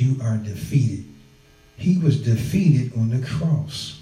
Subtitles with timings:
[0.00, 1.04] you are defeated.
[1.76, 4.00] He was defeated on the cross.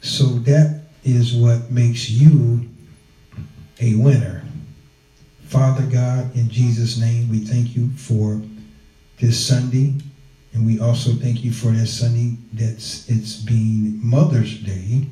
[0.00, 2.68] So that is what makes you
[3.80, 4.44] a winner.
[5.46, 8.40] Father God, in Jesus' name, we thank you for
[9.18, 9.94] this Sunday.
[10.52, 15.06] And we also thank you for this Sunday that it's being Mother's Day.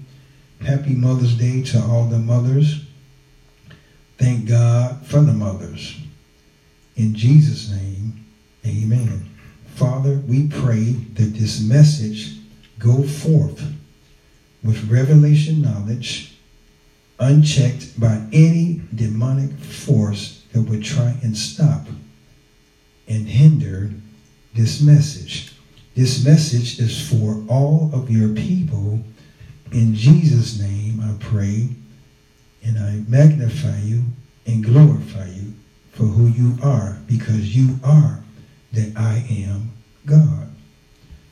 [0.60, 2.84] Happy Mother's Day to all the mothers.
[4.18, 6.00] Thank God for the mothers.
[6.96, 8.24] In Jesus' name,
[8.66, 9.35] amen.
[9.76, 12.38] Father, we pray that this message
[12.78, 13.62] go forth
[14.64, 16.34] with revelation knowledge
[17.18, 21.86] unchecked by any demonic force that would try and stop
[23.06, 23.90] and hinder
[24.54, 25.52] this message.
[25.94, 29.00] This message is for all of your people.
[29.72, 31.68] In Jesus' name I pray
[32.64, 34.04] and I magnify you
[34.46, 35.52] and glorify you
[35.92, 38.22] for who you are because you are
[38.72, 39.72] that I am
[40.04, 40.48] God.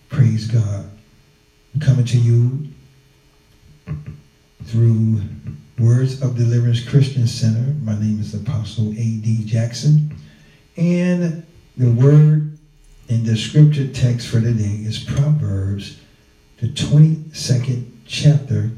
[0.08, 0.90] Praise God.
[1.74, 2.68] I'm coming to you
[4.64, 5.20] through
[5.78, 7.74] Words of Deliverance Christian Center.
[7.82, 9.44] My name is Apostle A.D.
[9.44, 10.16] Jackson.
[10.76, 11.44] And
[11.76, 12.56] the word
[13.08, 16.00] in the scripture text for today is Proverbs,
[16.60, 18.70] the 22nd chapter,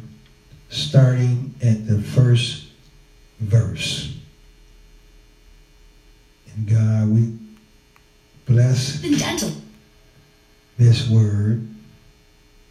[0.70, 2.66] starting at the first
[3.40, 4.16] verse.
[6.54, 7.38] And God, we
[8.46, 9.00] bless
[10.78, 11.66] this word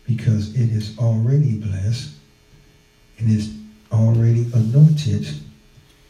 [0.08, 2.12] because it is already blessed
[3.18, 3.54] and is
[3.92, 5.28] already anointed,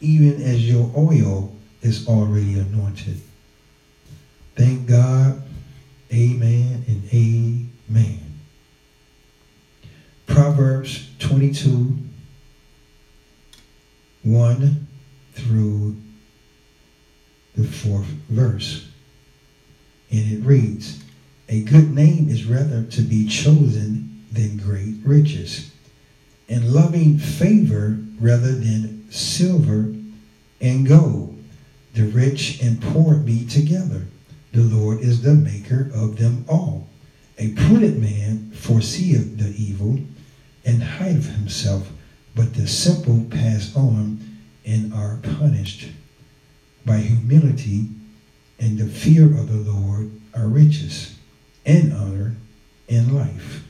[0.00, 3.20] even as your oil is already anointed.
[4.54, 5.42] Thank God.
[6.12, 8.20] Amen and amen.
[10.26, 11.96] Proverbs 22,
[14.22, 14.86] 1
[15.34, 15.96] through
[17.56, 18.85] the fourth verse.
[20.10, 21.02] And it reads,
[21.48, 25.70] A good name is rather to be chosen than great riches,
[26.48, 29.92] and loving favor rather than silver
[30.60, 31.36] and gold.
[31.94, 34.06] The rich and poor meet together.
[34.52, 36.88] The Lord is the maker of them all.
[37.38, 39.98] A prudent man foreseeth the evil
[40.64, 41.90] and hideth himself,
[42.34, 44.20] but the simple pass on
[44.64, 45.88] and are punished.
[46.84, 47.88] By humility
[48.58, 51.18] and the fear of the Lord are riches
[51.64, 52.36] and honor
[52.88, 53.64] and life.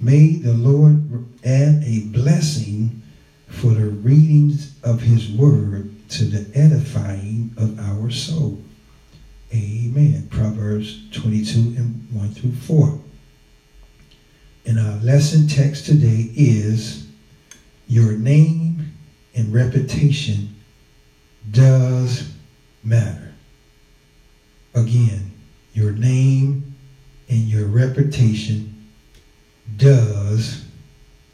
[0.00, 3.02] May the Lord add a blessing
[3.48, 8.62] for the readings of his word to the edifying of our soul.
[9.52, 10.28] Amen.
[10.30, 13.00] Proverbs 22 and 1 through 4.
[14.66, 17.06] And our lesson text today is
[17.86, 18.92] Your name
[19.34, 20.54] and reputation
[21.50, 22.30] does
[22.84, 23.27] matter.
[24.78, 25.32] Again,
[25.72, 26.76] your name
[27.28, 28.86] and your reputation
[29.76, 30.64] does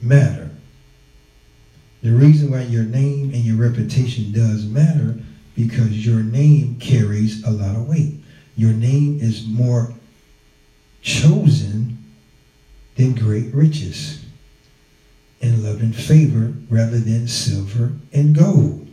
[0.00, 0.50] matter.
[2.02, 5.18] The reason why your name and your reputation does matter
[5.54, 8.14] because your name carries a lot of weight.
[8.56, 9.92] Your name is more
[11.02, 11.98] chosen
[12.96, 14.24] than great riches
[15.42, 18.88] and love and favor rather than silver and gold.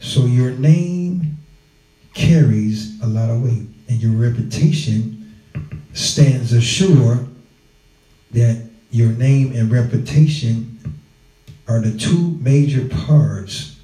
[0.00, 1.38] So your name
[2.14, 5.34] carries a lot of weight and your reputation
[5.92, 7.28] stands assured
[8.30, 10.78] that your name and reputation
[11.68, 13.78] are the two major parts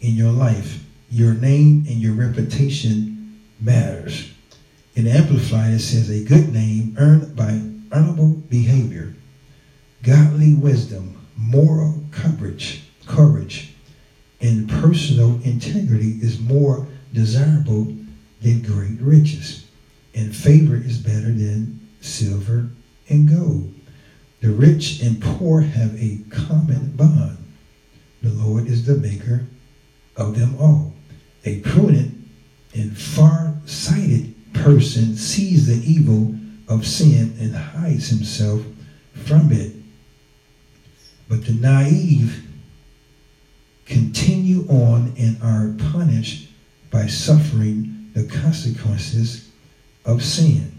[0.00, 0.82] in your life.
[1.10, 4.32] Your name and your reputation matters.
[4.96, 7.60] In Amplified, it says, a good name earned by
[7.92, 9.14] honorable behavior,
[10.02, 13.72] godly wisdom, moral courage, courage,
[14.40, 17.86] and personal integrity is more desirable
[18.42, 19.66] than great riches.
[20.14, 22.68] And favor is better than silver
[23.08, 23.72] and gold.
[24.40, 27.38] The rich and poor have a common bond.
[28.22, 29.46] The Lord is the maker
[30.16, 30.92] of them all.
[31.44, 32.28] A prudent
[32.74, 36.34] and far-sighted person sees the evil
[36.68, 38.62] of sin and hides himself
[39.14, 39.72] from it.
[41.28, 42.44] But the naive
[43.86, 45.68] continue on and are
[46.94, 49.50] by suffering the consequences
[50.04, 50.70] of sin.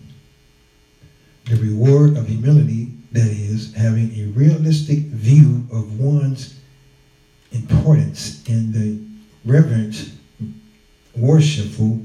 [1.43, 6.57] The reward of humility, that is, having a realistic view of one's
[7.51, 8.97] importance and the
[9.43, 10.13] reverent,
[11.17, 11.99] worshipful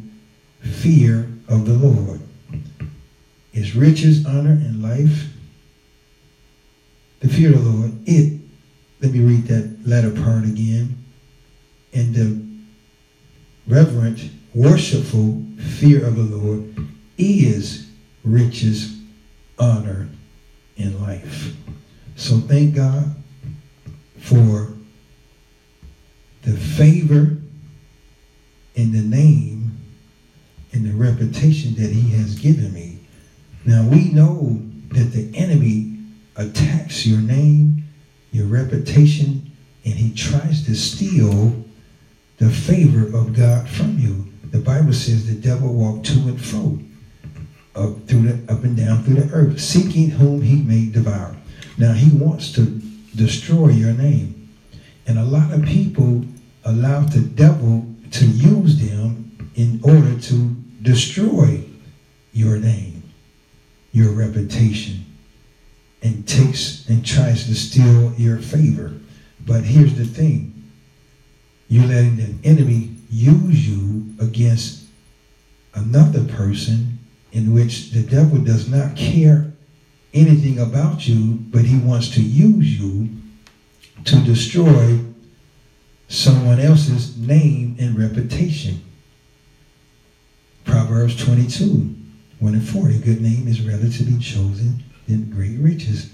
[0.60, 2.20] fear of the Lord.
[3.52, 5.28] Is riches, honor, and life.
[7.20, 8.40] The fear of the Lord, it,
[9.00, 10.96] let me read that latter part again.
[11.92, 12.49] And the
[13.70, 15.42] reverent, worshipful
[15.78, 17.90] fear of the Lord is
[18.24, 19.00] riches,
[19.58, 20.08] honor,
[20.78, 21.54] and life.
[22.16, 23.14] So thank God
[24.18, 24.72] for
[26.42, 27.36] the favor
[28.76, 29.78] and the name
[30.72, 32.98] and the reputation that he has given me.
[33.64, 35.98] Now we know that the enemy
[36.36, 37.84] attacks your name,
[38.32, 39.50] your reputation,
[39.84, 41.64] and he tries to steal
[42.40, 44.26] the favor of God from you.
[44.50, 46.78] The Bible says the devil walked to and fro
[47.76, 51.36] up through the up and down through the earth, seeking whom he may devour.
[51.78, 52.64] Now he wants to
[53.14, 54.48] destroy your name.
[55.06, 56.24] And a lot of people
[56.64, 61.62] allow the devil to use them in order to destroy
[62.32, 63.02] your name,
[63.92, 65.04] your reputation,
[66.02, 68.94] and takes and tries to steal your favor.
[69.46, 70.59] But here's the thing.
[71.70, 74.86] You're letting the enemy use you against
[75.72, 76.98] another person
[77.30, 79.52] in which the devil does not care
[80.12, 83.08] anything about you, but he wants to use you
[84.04, 84.98] to destroy
[86.08, 88.82] someone else's name and reputation.
[90.64, 91.94] Proverbs 22,
[92.40, 92.88] 1 and 4.
[92.88, 96.10] A good name is rather to be chosen than great riches,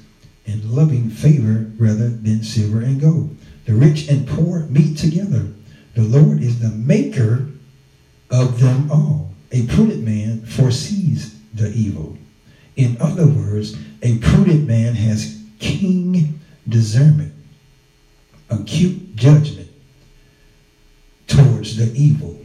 [0.47, 3.35] and loving favor rather than silver and gold.
[3.67, 5.49] The rich and poor meet together.
[5.95, 7.49] The Lord is the maker
[8.31, 9.35] of them all.
[9.53, 12.17] A prudent man foresees the evil.
[12.77, 17.33] In other words, a prudent man has keen discernment,
[18.51, 19.71] acute judgment
[21.27, 22.39] towards the evil,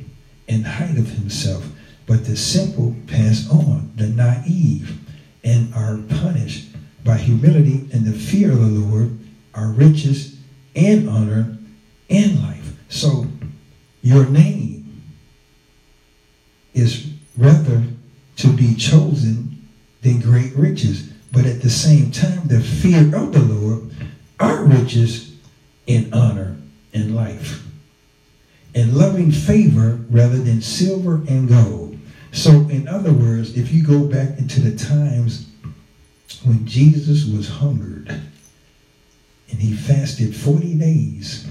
[0.47, 1.67] and hide of himself.
[2.07, 4.99] But the simple pass on, the naive,
[5.43, 6.69] and are punished
[7.03, 9.17] by humility and the fear of the Lord
[9.53, 10.30] are riches
[10.75, 11.57] and honor
[12.09, 12.73] and life.
[12.89, 13.25] So
[14.01, 15.03] your name
[16.73, 17.83] is rather
[18.37, 19.67] to be chosen
[20.01, 21.09] than great riches.
[21.31, 23.91] But at the same time, the fear of the Lord
[24.39, 25.35] are riches
[25.87, 26.57] and honor
[26.93, 27.65] and life.
[28.73, 31.97] And loving favor rather than silver and gold.
[32.31, 35.49] So, in other words, if you go back into the times
[36.43, 38.21] when Jesus was hungered
[39.51, 41.48] and he fasted 40 days,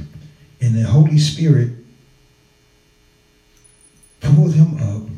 [0.60, 1.70] and the Holy Spirit
[4.20, 5.08] pulled him up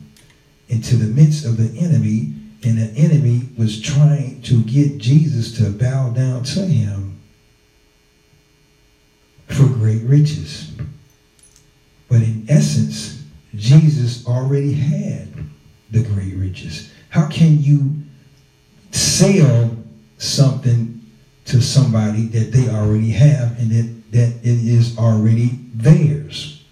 [0.69, 2.33] into the midst of the enemy,
[2.65, 7.21] and the enemy was trying to get Jesus to bow down to him
[9.49, 10.73] for great riches.
[12.09, 13.23] But in essence,
[13.55, 15.29] Jesus already had
[15.91, 16.91] the great riches.
[17.11, 18.03] How can you
[18.93, 19.77] sell
[20.19, 21.02] something
[21.53, 26.65] to somebody that they already have and that, that it is already theirs?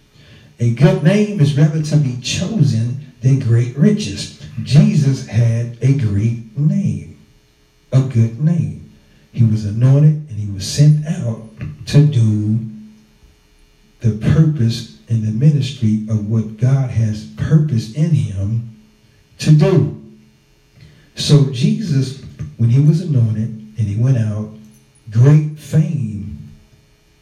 [0.58, 4.42] A good name is rather to be chosen than great riches.
[4.62, 7.18] Jesus had a great name,
[7.92, 8.90] a good name.
[9.32, 11.42] He was anointed and he was sent out
[11.86, 12.58] to do
[14.00, 18.80] the purpose and the ministry of what God has purposed in him
[19.40, 20.02] to do.
[21.16, 22.22] So Jesus,
[22.56, 24.50] when he was anointed and he went out,
[25.10, 26.50] great fame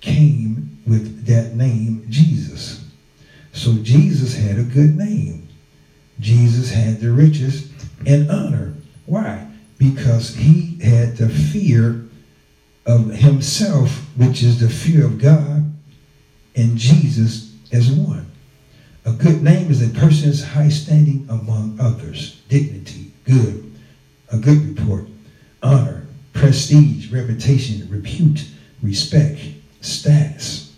[0.01, 2.85] came with that name, Jesus.
[3.53, 5.49] So Jesus had a good name.
[6.21, 7.71] Jesus had the riches
[8.07, 8.75] and honor.
[9.07, 9.47] Why?
[9.79, 12.05] Because he had the fear
[12.87, 15.73] of himself, which is the fear of God,
[16.57, 18.31] and Jesus as one.
[19.05, 23.73] A good name is a person's high standing among others, dignity, good,
[24.31, 25.07] a good report,
[25.63, 26.08] honor,
[26.39, 28.47] prestige, reputation, repute,
[28.83, 29.41] respect,
[29.81, 30.75] status.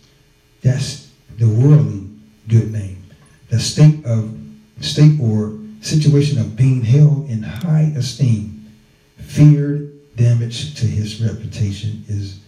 [0.62, 2.09] That's the worldly
[2.49, 3.05] good name.
[3.50, 4.37] The state of
[4.81, 8.73] state or situation of being held in high esteem,
[9.19, 12.40] feared damage to his reputation is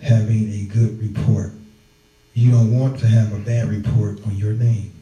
[0.00, 1.52] having a good report.
[2.34, 4.92] You don't want to have a bad report on your name.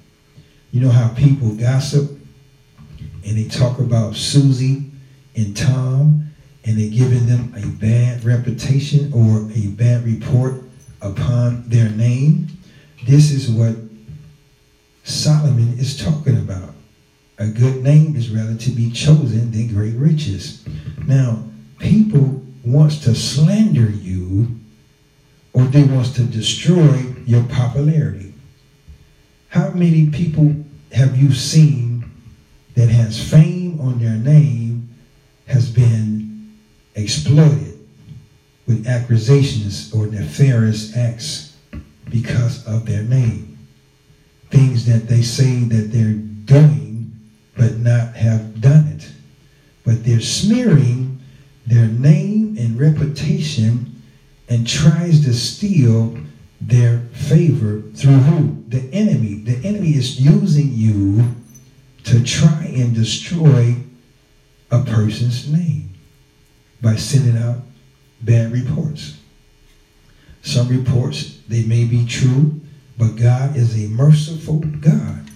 [0.70, 2.10] You know how people gossip
[3.24, 4.90] and they talk about Susie
[5.36, 6.27] and Tom
[6.68, 10.62] and they're giving them a bad reputation or a bad report
[11.00, 12.46] upon their name?
[13.06, 13.74] This is what
[15.02, 16.74] Solomon is talking about.
[17.38, 20.62] A good name is rather to be chosen than great riches.
[21.06, 21.42] Now,
[21.78, 24.60] people wants to slander you
[25.54, 28.34] or they wants to destroy your popularity.
[29.48, 30.54] How many people
[30.92, 32.10] have you seen
[32.74, 34.94] that has fame on their name
[35.46, 36.17] has been
[36.98, 37.78] exploited
[38.66, 41.56] with accusations or nefarious acts
[42.10, 43.58] because of their name?
[44.50, 47.14] Things that they say that they're doing
[47.56, 49.10] but not have done it.
[49.84, 51.20] But they're smearing
[51.66, 54.02] their name and reputation
[54.48, 56.18] and tries to steal
[56.60, 58.64] their favor through who?
[58.68, 59.34] The enemy.
[59.34, 61.34] The enemy is using you
[62.04, 63.76] to try and destroy
[64.70, 65.87] a person's name
[66.80, 67.58] by sending out
[68.20, 69.18] bad reports.
[70.42, 72.60] Some reports, they may be true,
[72.96, 75.30] but God is a merciful God.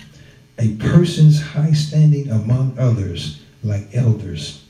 [0.59, 4.65] A person's high standing among others, like elders,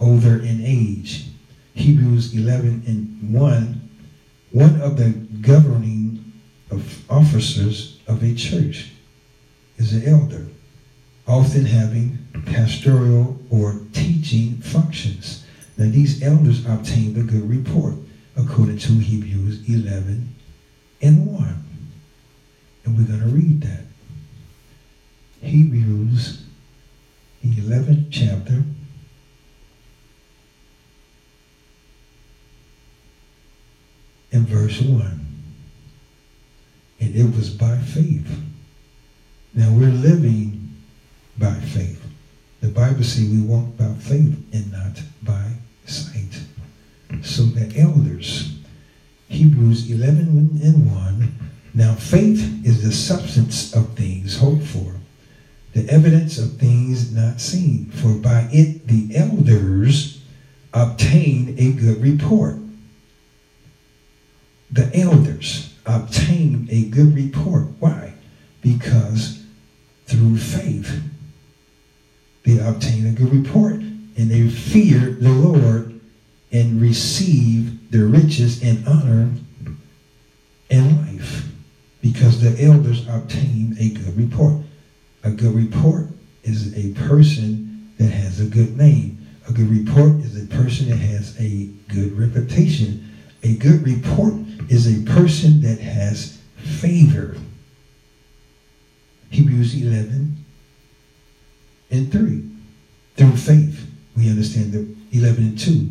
[0.00, 1.26] older in age.
[1.74, 3.88] Hebrews 11 and 1,
[4.52, 6.32] one of the governing
[6.70, 8.90] of officers of a church
[9.76, 10.46] is an elder,
[11.26, 15.45] often having pastoral or teaching functions.
[15.76, 17.94] Now, these elders obtained a good report
[18.36, 20.34] according to Hebrews 11
[21.02, 21.64] and 1.
[22.84, 23.84] And we're going to read that.
[25.42, 26.44] Hebrews,
[27.42, 28.62] the 11th chapter.
[34.36, 35.26] in verse 1.
[37.00, 38.28] And it was by faith.
[39.54, 40.76] Now we're living
[41.38, 42.02] by faith.
[42.60, 45.45] The Bible says we walk by faith and not by
[45.88, 46.40] sight.
[47.22, 48.58] So the elders,
[49.28, 51.34] Hebrews 11 and 1,
[51.74, 54.94] now faith is the substance of things hoped for,
[55.74, 57.90] the evidence of things not seen.
[57.90, 60.22] For by it the elders
[60.72, 62.56] obtained a good report.
[64.70, 67.66] The elders obtained a good report.
[67.78, 68.14] Why?
[68.62, 69.44] Because
[70.06, 71.02] through faith
[72.44, 73.80] they obtained a good report
[74.16, 76.00] and they feared the Lord
[76.52, 79.30] and received the riches and honor
[80.70, 81.46] and life
[82.00, 84.62] because the elders obtained a good report.
[85.24, 86.06] A good report
[86.44, 89.26] is a person that has a good name.
[89.48, 93.12] A good report is a person that has a good reputation.
[93.42, 94.34] A good report
[94.68, 97.36] is a person that has favor.
[99.30, 100.36] Hebrews 11
[101.90, 102.42] and 3.
[103.16, 103.85] Through faith,
[104.16, 105.88] we understand the 11 and 2.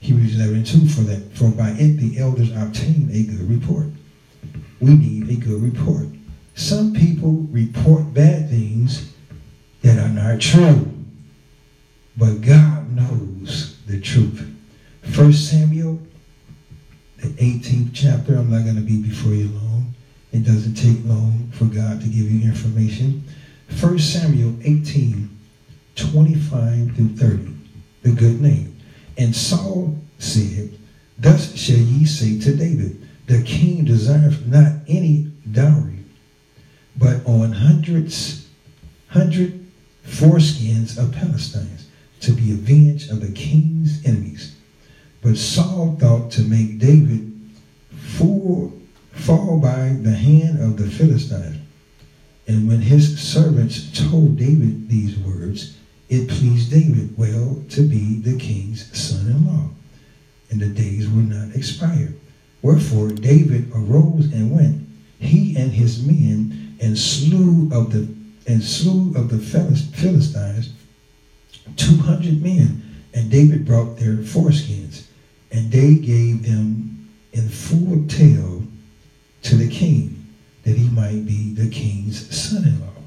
[0.00, 1.36] Hebrews 11 and 2 for that.
[1.36, 3.86] For by it the elders obtained a good report.
[4.80, 6.06] We need a good report.
[6.54, 9.12] Some people report bad things
[9.82, 10.92] that are not true.
[12.16, 14.44] But God knows the truth.
[15.02, 16.00] First Samuel,
[17.18, 18.36] the 18th chapter.
[18.36, 19.94] I'm not going to be before you long.
[20.32, 23.24] It doesn't take long for God to give you information.
[23.68, 25.37] First Samuel 18,
[25.98, 27.54] 25 through 30.
[28.02, 28.76] The good name.
[29.16, 30.78] And Saul said,
[31.18, 36.04] Thus shall ye say to David, The king desireth not any dowry,
[36.96, 38.48] but on hundreds,
[39.08, 39.66] hundred
[40.06, 41.86] foreskins of Palestines,
[42.20, 44.54] to be avenged of the king's enemies.
[45.22, 47.32] But Saul thought to make David
[47.90, 48.72] full,
[49.12, 51.56] fall by the hand of the Philistines.
[52.46, 55.76] And when his servants told David these words,
[56.08, 59.70] it pleased David well to be the king's son-in-law,
[60.50, 62.18] and the days were not expired.
[62.62, 68.08] Wherefore David arose and went, he and his men, and slew of the
[68.46, 70.72] and slew of the Philistines
[71.76, 72.82] two hundred men.
[73.14, 75.06] And David brought their foreskins,
[75.50, 78.62] and they gave them in full tale
[79.42, 80.26] to the king,
[80.62, 83.02] that he might be the king's son-in-law.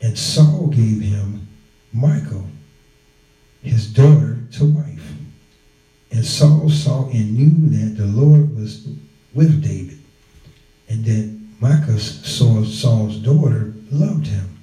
[0.00, 1.47] And Saul gave him
[1.92, 2.44] Michal,
[3.62, 5.12] his daughter, to wife.
[6.10, 8.88] And Saul saw and knew that the Lord was
[9.34, 9.98] with David,
[10.88, 11.38] and that
[12.00, 14.58] saw Saul's daughter, loved him.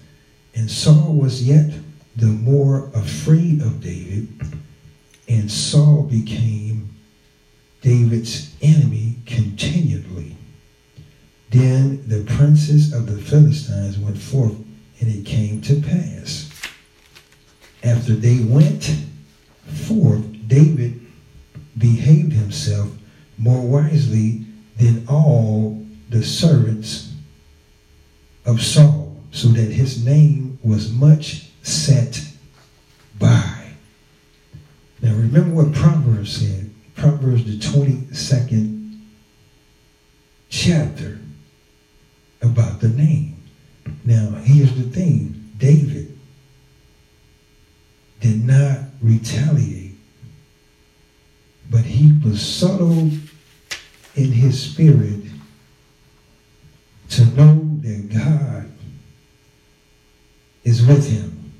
[0.56, 1.72] And Saul was yet
[2.16, 4.30] the more afraid of David,
[5.28, 6.90] and Saul became
[7.82, 10.36] David's enemy continually.
[11.50, 14.56] Then the princes of the Philistines went forth,
[15.00, 16.45] and it came to pass
[17.86, 18.98] after they went
[19.88, 21.00] forth, David
[21.78, 22.90] behaved himself
[23.38, 24.46] more wisely
[24.78, 27.14] than all the servants
[28.46, 32.22] of Saul, so that his name was much set
[33.20, 33.70] by.
[35.02, 36.72] Now remember what Proverbs said.
[36.96, 39.00] Proverbs the 22nd
[40.50, 41.20] chapter
[42.42, 43.44] about the name.
[44.06, 45.52] Now here's the thing.
[45.58, 46.15] David
[48.26, 49.92] did not retaliate,
[51.70, 53.12] but he was subtle
[54.16, 55.22] in his spirit
[57.12, 58.72] to know that God
[60.64, 61.52] is with him,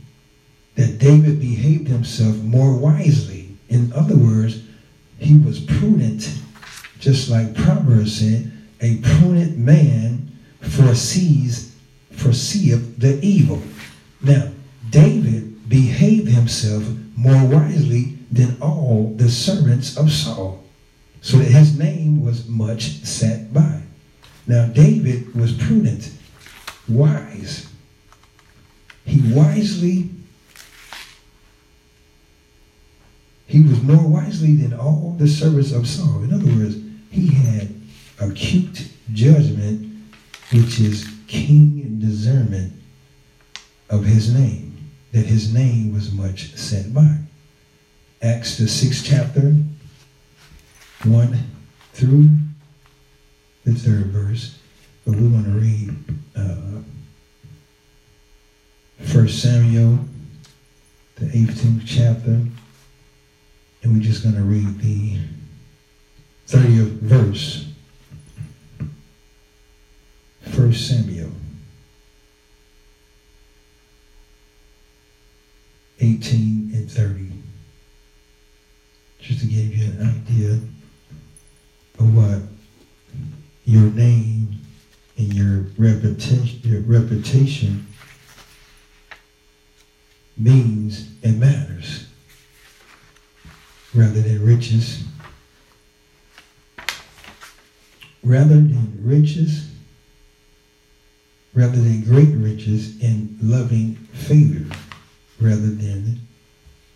[0.74, 3.50] that David behaved himself more wisely.
[3.70, 4.64] In other words,
[5.20, 6.36] he was prudent,
[7.00, 8.52] just like Proverbs said,
[8.82, 11.76] a prudent man foresees,
[12.12, 13.62] foreseeth the evil.
[14.24, 14.50] Now,
[14.90, 16.84] David behaved himself
[17.16, 20.64] more wisely than all the servants of Saul,
[21.22, 23.82] so that his name was much set by.
[24.48, 26.12] Now, David was prudent,
[26.88, 27.72] wise.
[29.06, 30.10] He wisely,
[33.48, 36.24] he was more wisely than all the servants of Saul.
[36.24, 36.78] In other words,
[37.10, 37.74] he had
[38.20, 39.96] acute judgment,
[40.52, 42.74] which is keen discernment
[43.90, 44.75] of his name
[45.16, 47.16] that his name was much sent by.
[48.22, 49.56] Acts the sixth chapter,
[51.06, 51.40] one
[51.94, 52.28] through
[53.64, 54.60] the third verse.
[55.06, 55.96] But we want to read
[56.36, 56.82] uh,
[59.06, 60.00] First Samuel,
[61.16, 62.42] the 18th chapter,
[63.84, 65.18] and we're just going to read the
[66.50, 67.72] 30th verse.
[70.54, 71.32] 1 Samuel
[76.00, 77.32] 18 and 30.
[79.20, 80.60] Just to give you an idea
[82.00, 82.42] of what
[83.66, 84.60] your name
[85.18, 86.62] and your reputation,
[90.38, 92.08] means and matters
[93.94, 95.04] rather than riches.
[98.24, 99.70] Rather than riches,
[101.54, 104.76] rather than great riches and loving favor,
[105.40, 106.20] rather than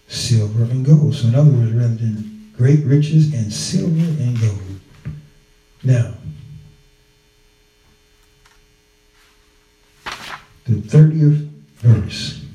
[0.07, 1.15] silver and gold.
[1.15, 4.79] So in other words, rather than great riches and silver and gold.
[5.83, 6.13] Now,
[10.65, 12.45] the 30th verse.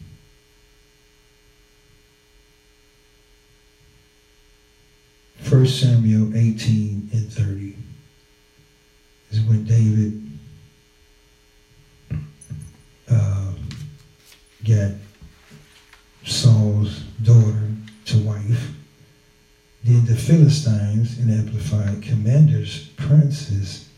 [5.38, 7.76] First Samuel 18 and 30
[9.30, 10.22] is when David
[13.10, 13.52] uh,
[14.64, 14.92] got
[16.24, 17.70] Saul's daughter
[18.06, 18.70] to wife.
[19.84, 23.88] Then the Philistines and amplified commanders, princes,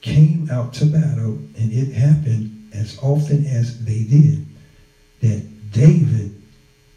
[0.00, 4.46] came out to battle, and it happened as often as they did
[5.20, 6.42] that David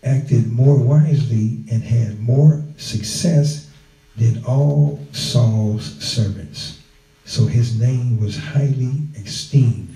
[0.04, 3.70] acted more wisely and had more success
[4.18, 6.80] than all Saul's servants.
[7.26, 9.96] So his name was highly esteemed.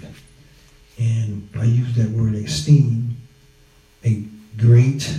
[0.99, 3.17] And I use that word esteem,
[4.05, 4.23] a
[4.83, 5.17] great,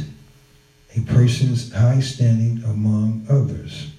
[0.96, 3.90] a person's high standing among others.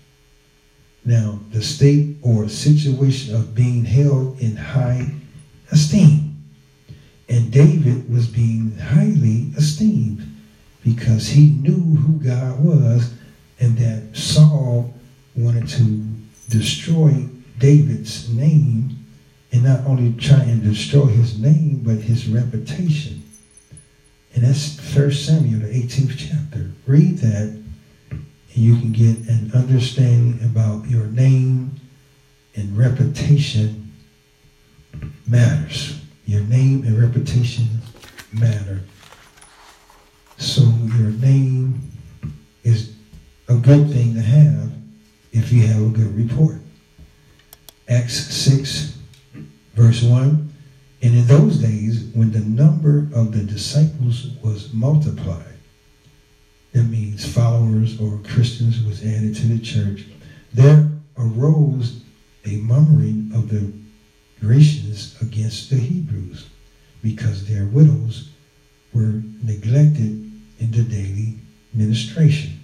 [1.03, 5.11] Now, the state or situation of being held in high
[5.71, 6.43] esteem.
[7.27, 10.23] And David was being highly esteemed
[10.83, 13.13] because he knew who God was
[13.59, 14.93] and that Saul
[15.35, 16.05] wanted to
[16.49, 19.05] destroy David's name
[19.51, 23.24] and not only try and destroy his name, but his reputation.
[24.35, 26.69] And that's 1 Samuel, the 18th chapter.
[26.85, 27.57] Read that,
[28.11, 31.79] and you can get an understanding about your name
[32.55, 33.93] and reputation
[35.25, 35.99] matters.
[36.25, 37.65] Your name and reputation
[38.33, 38.81] matter.
[40.37, 41.91] So your name
[42.63, 42.93] is
[43.47, 44.71] a good thing to have
[45.31, 46.57] if you have a good report.
[47.87, 48.97] Acts 6,
[49.75, 50.54] verse 1.
[51.05, 55.59] And in those days, when the number of the disciples was multiplied,
[56.71, 60.05] that means followers or Christians was added to the church,
[60.51, 62.01] there arose
[62.45, 63.71] a murmuring of the
[64.39, 66.49] Grecians against the Hebrews,
[67.03, 68.31] because their widows
[68.91, 71.37] were neglected in the daily
[71.71, 72.59] ministration.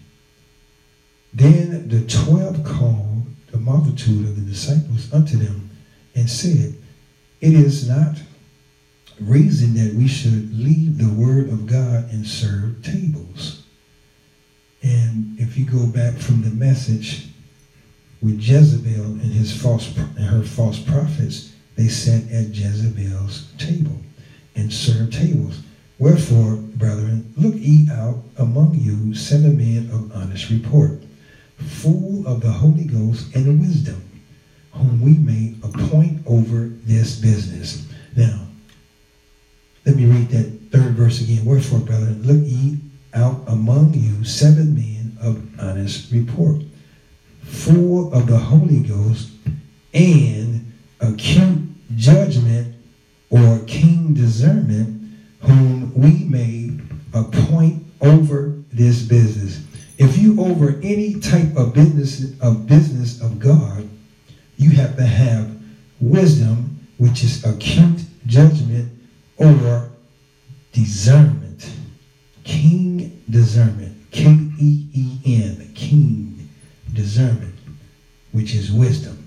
[1.32, 5.70] Then the twelve called the multitude of the disciples unto them
[6.16, 6.74] and said,
[7.40, 8.18] It is not
[9.22, 13.64] reason that we should leave the word of God and serve tables.
[14.84, 17.28] And if you go back from the message
[18.22, 23.98] with Jezebel and his false and her false prophets, they sat at Jezebel's table
[24.56, 25.62] and served tables.
[26.00, 31.04] Wherefore, brethren, look ye out among you seven men of honest report,
[31.58, 34.04] full of the Holy Ghost and wisdom,
[34.74, 37.88] whom we may appoint over this business.
[38.16, 38.48] Now,
[39.86, 41.44] let me read that third verse again.
[41.46, 42.78] Wherefore, brethren, look ye
[43.14, 46.62] out among you seven men of honest report,
[47.44, 49.32] full of the Holy Ghost
[49.94, 51.60] and acute
[51.96, 52.76] judgment
[53.30, 56.72] or keen discernment, whom we may
[57.14, 59.66] appoint over this business.
[59.98, 63.88] If you over any type of business of business of God,
[64.58, 65.52] you have to have
[66.00, 68.92] wisdom, which is acute judgment
[69.42, 69.90] or
[70.72, 71.70] discernment.
[72.44, 73.98] King discernment.
[74.12, 75.72] K-E-E-N.
[75.74, 76.50] King
[76.94, 77.56] discernment,
[78.32, 79.18] which is wisdom.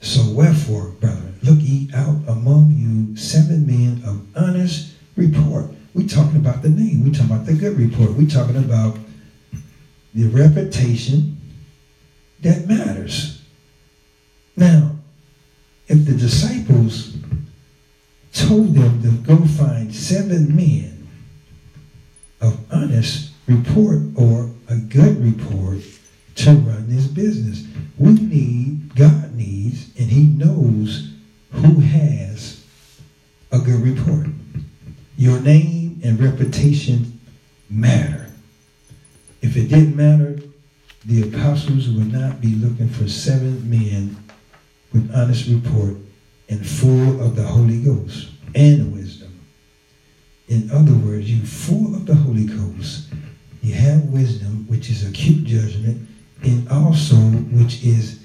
[0.00, 5.66] So wherefore, brethren, look ye out among you seven men of honest report.
[5.94, 7.04] we talking about the name.
[7.04, 8.12] we talking about the good report.
[8.14, 8.98] we talking about
[10.14, 11.36] the reputation
[12.40, 13.42] that matters.
[14.56, 14.92] Now,
[15.88, 17.16] if the disciples
[18.36, 21.08] told them to go find seven men
[22.40, 25.78] of honest report or a good report
[26.34, 27.66] to run this business.
[27.96, 31.14] We need, God needs, and he knows
[31.52, 32.62] who has
[33.52, 34.26] a good report.
[35.16, 37.18] Your name and reputation
[37.70, 38.30] matter.
[39.40, 40.38] If it didn't matter,
[41.06, 44.16] the apostles would not be looking for seven men
[44.92, 45.96] with honest report
[46.48, 49.40] and full of the Holy Ghost and wisdom.
[50.48, 53.08] In other words, you full of the Holy Ghost,
[53.62, 56.08] you have wisdom, which is acute judgment,
[56.42, 58.20] and also which is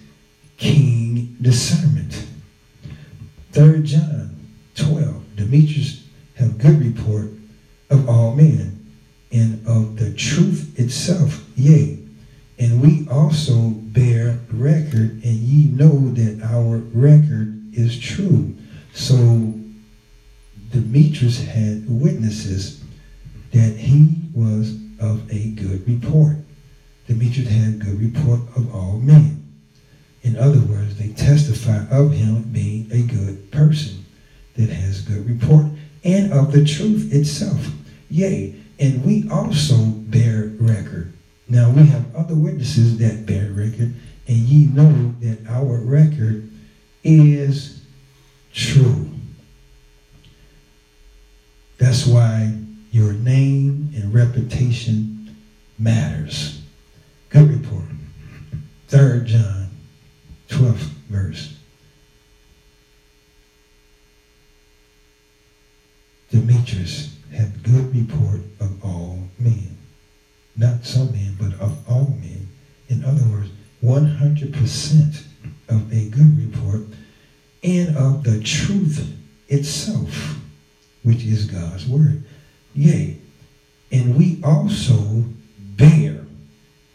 [0.57, 2.27] keen discernment.
[3.51, 4.35] Third John
[4.75, 6.03] 12, Demetrius
[6.35, 7.31] have good report
[7.89, 8.77] of all men
[9.31, 11.97] and of the truth itself, yea.
[12.59, 18.55] And we also bear record, and ye know that our record is true.
[18.93, 19.53] So
[20.71, 22.83] Demetrius had witnesses
[23.51, 26.37] that he was of a good report.
[27.07, 29.37] Demetrius had good report of all men.
[30.23, 34.05] In other words, they testify of him being a good person
[34.55, 35.65] that has good report
[36.03, 37.69] and of the truth itself.
[38.09, 41.13] Yea, and we also bear record.
[41.47, 43.93] Now we have other witnesses that bear record,
[44.27, 46.50] and ye know that our record
[47.03, 47.81] is
[48.53, 49.09] true.
[51.77, 52.53] That's why
[52.91, 55.35] your name and reputation
[55.79, 56.61] matters.
[57.29, 57.85] Good report.
[58.87, 59.69] Third John,
[60.49, 61.57] 12th verse.
[66.29, 69.77] Demetrius had good report of all men.
[70.55, 72.47] Not some men, but of all men.
[72.89, 73.49] In other words,
[73.83, 75.23] 100%
[75.71, 76.81] of a good report
[77.63, 79.15] and of the truth
[79.47, 80.37] itself,
[81.03, 82.23] which is God's word.
[82.73, 83.17] Yea,
[83.91, 85.23] and we also
[85.57, 86.25] bear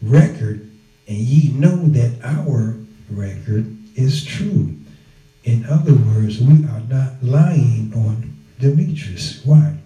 [0.03, 0.71] record,
[1.09, 2.77] and ye know that our
[3.11, 4.77] record is true.
[5.45, 9.45] In other words, we are not lying on Demetrius.
[9.45, 9.77] Why?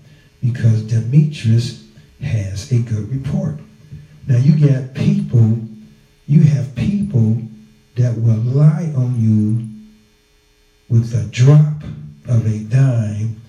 [0.42, 1.86] Because Demetrius
[2.22, 3.56] has a good report.
[4.26, 5.58] Now you get people,
[6.26, 7.42] you have people
[7.96, 9.68] that will lie on you
[10.88, 11.82] with a drop
[12.28, 13.40] of a dime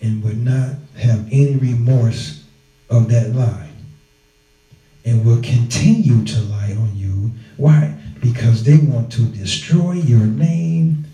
[0.00, 2.44] and would not have any remorse
[2.90, 3.68] of that lie
[5.04, 7.30] and will continue to lie on you.
[7.56, 7.94] Why?
[8.20, 11.04] Because they want to destroy your name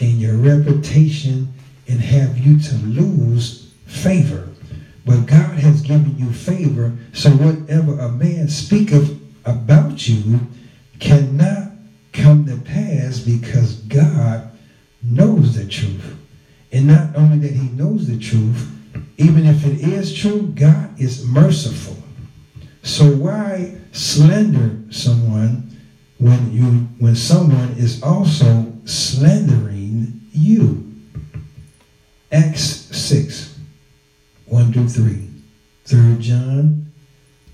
[0.00, 1.52] and your reputation
[1.88, 4.48] and have you to lose favor.
[5.04, 10.40] But God has given you favor, so whatever a man speaketh about you
[10.98, 11.63] cannot
[12.14, 14.50] come to pass because God
[15.02, 16.16] knows the truth.
[16.72, 18.70] And not only that he knows the truth,
[19.18, 21.96] even if it is true, God is merciful.
[22.82, 25.70] So why slander someone
[26.18, 26.64] when you
[26.98, 30.92] when someone is also slandering you?
[32.32, 33.58] Acts 6,
[34.46, 35.28] 1 through 3.
[35.84, 36.92] 3 John,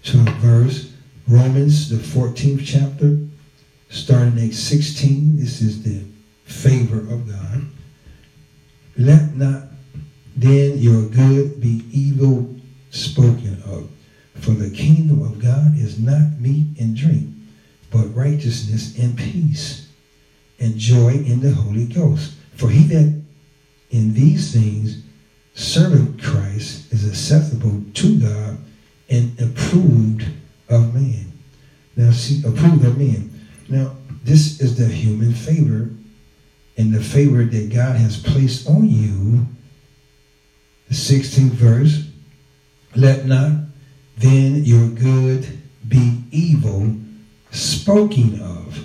[0.05, 0.93] 12 verse.
[1.29, 3.17] Romans, the 14th chapter,
[3.91, 5.37] starting at 16.
[5.37, 6.03] This is the
[6.45, 7.67] favor of God.
[8.97, 9.65] Let not
[10.37, 12.57] then your good be evil
[12.91, 13.91] spoken of.
[14.37, 17.29] For the kingdom of God is not meat and drink,
[17.91, 19.89] but righteousness and peace
[20.59, 22.35] and joy in the Holy Ghost.
[22.55, 23.21] For he that
[23.91, 25.03] in these things
[25.55, 28.59] servant Christ is acceptable to God
[29.11, 30.25] and approved
[30.69, 31.33] of man.
[31.97, 33.40] Now see, approved of man.
[33.71, 35.91] Now, this is the human favor
[36.77, 39.47] and the favor that God has placed on you.
[40.89, 42.05] The 16th verse,
[42.97, 43.53] let not
[44.19, 45.47] then your good
[45.89, 46.97] be evil
[47.53, 48.85] spoken of.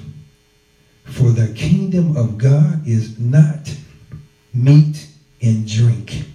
[1.06, 3.76] For the kingdom of God is not
[4.54, 5.08] meat
[5.42, 6.26] and drink,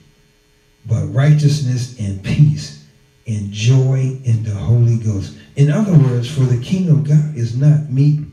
[0.87, 2.85] but righteousness and peace
[3.27, 5.37] and joy in the Holy Ghost.
[5.57, 8.30] In other words, for the kingdom of God is not meat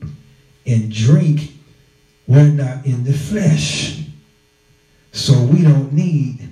[0.67, 1.53] and drink.
[2.27, 4.03] We're not in the flesh.
[5.11, 6.47] So we don't need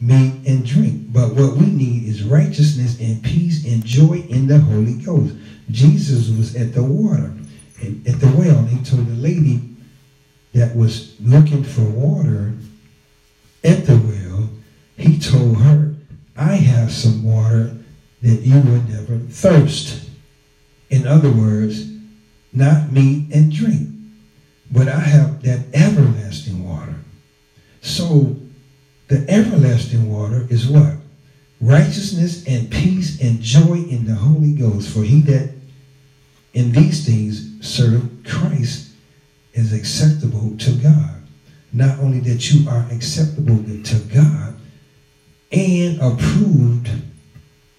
[0.00, 1.12] meat and drink.
[1.12, 5.34] But what we need is righteousness and peace and joy in the Holy Ghost.
[5.70, 7.32] Jesus was at the water,
[7.80, 9.60] and at the well, and he told the lady
[10.54, 12.54] that was looking for water
[13.62, 14.48] at the well,
[14.96, 15.94] he told her,
[16.36, 17.76] I have some water
[18.22, 20.08] that you will never thirst.
[20.88, 21.88] In other words,
[22.52, 23.88] not meat and drink,
[24.70, 26.94] but I have that everlasting water.
[27.80, 28.36] So
[29.08, 30.94] the everlasting water is what?
[31.60, 34.92] Righteousness and peace and joy in the Holy Ghost.
[34.92, 35.50] For he that
[36.54, 38.92] in these things serve Christ
[39.52, 41.16] is acceptable to God.
[41.72, 44.56] Not only that you are acceptable to God
[45.52, 46.90] and approved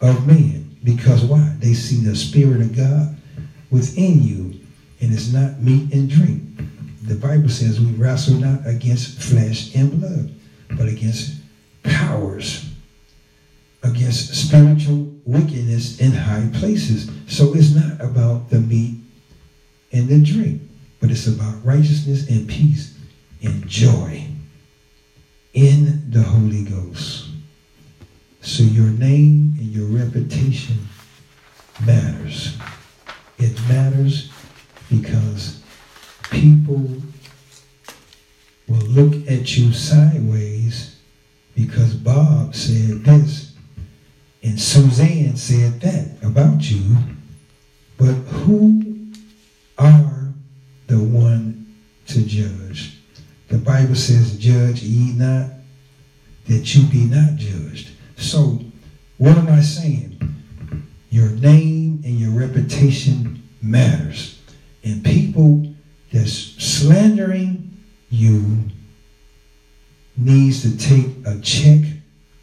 [0.01, 0.75] of man.
[0.83, 1.55] Because why?
[1.59, 3.17] They see the Spirit of God
[3.69, 4.59] within you,
[5.01, 6.43] and it's not meat and drink.
[7.03, 10.33] The Bible says we wrestle not against flesh and blood,
[10.69, 11.41] but against
[11.83, 12.69] powers,
[13.83, 17.09] against spiritual wickedness in high places.
[17.27, 18.99] So it's not about the meat
[19.91, 20.61] and the drink,
[20.99, 22.97] but it's about righteousness and peace
[23.41, 24.27] and joy
[25.53, 27.29] in the Holy Ghost.
[28.41, 30.77] So your name and your reputation
[31.85, 32.57] matters.
[33.37, 34.31] It matters
[34.91, 35.63] because
[36.29, 36.85] people
[38.67, 40.97] will look at you sideways
[41.55, 43.55] because Bob said this
[44.43, 46.97] and Suzanne said that about you.
[47.97, 49.11] But who
[49.77, 50.33] are
[50.87, 51.75] the one
[52.07, 52.97] to judge?
[53.49, 55.49] The Bible says, Judge ye not,
[56.47, 57.91] that you be not judged.
[58.17, 58.59] So,
[59.17, 60.17] what am I saying?
[61.11, 64.40] Your name and your reputation matters.
[64.83, 65.73] And people
[66.11, 68.59] that's slandering you
[70.17, 71.79] needs to take a check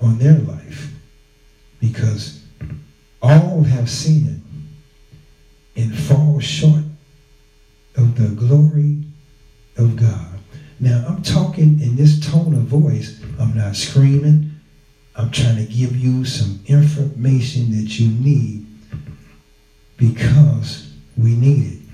[0.01, 0.92] on their life
[1.81, 2.42] because
[3.20, 4.42] all have sinned
[5.77, 6.85] and fall short
[7.96, 9.03] of the glory
[9.77, 10.38] of God.
[10.81, 13.20] Now, I'm talking in this tone of voice.
[13.40, 14.53] I'm not screaming.
[15.16, 18.66] I'm trying to give you some information that you need
[19.96, 21.88] because we need it.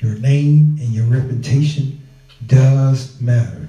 [0.00, 2.06] Your name and your reputation
[2.46, 3.68] does matter.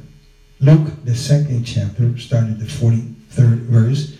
[0.59, 4.17] Luke, the second chapter, started the 43rd verse.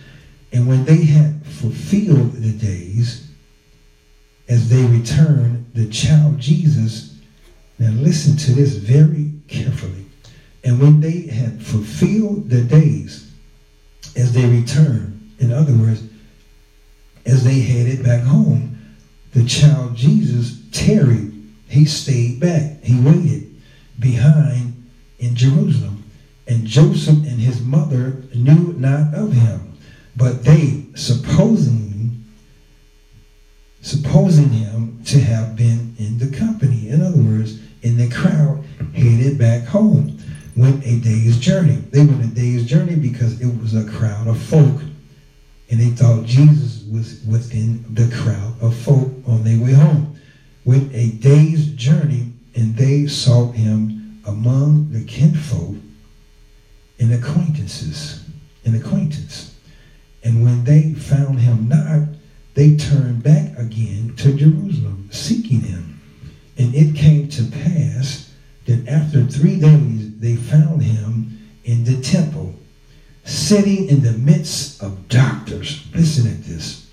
[0.52, 3.30] And when they had fulfilled the days,
[4.48, 7.20] as they returned, the child Jesus,
[7.80, 10.06] now listen to this very carefully.
[10.64, 13.32] And when they had fulfilled the days,
[14.16, 16.04] as they returned, in other words,
[17.26, 18.80] as they headed back home,
[19.34, 21.34] the child Jesus tarried.
[21.68, 22.84] He stayed back.
[22.84, 23.56] He waited
[24.00, 26.04] behind in Jerusalem.
[26.48, 29.78] And Joseph and his mother knew not of him,
[30.16, 32.24] but they, supposing,
[33.82, 39.38] supposing him to have been in the company, in other words, in the crowd, headed
[39.38, 40.18] back home,
[40.56, 41.76] went a day's journey.
[41.92, 44.82] They went a day's journey because it was a crowd of folk,
[45.70, 50.17] and they thought Jesus was within the crowd of folk on their way home.
[50.68, 55.78] Went a day's journey, and they sought him among the kinfolk
[57.00, 58.26] and acquaintances,
[58.66, 59.56] and acquaintance.
[60.26, 62.10] And when they found him not,
[62.54, 66.02] they turned back again to Jerusalem, seeking him.
[66.58, 68.34] And it came to pass
[68.66, 72.54] that after three days they found him in the temple,
[73.24, 75.88] sitting in the midst of doctors.
[75.96, 76.90] Listen at this.